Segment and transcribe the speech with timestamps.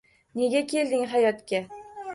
[0.39, 1.65] Nega kelding hayotga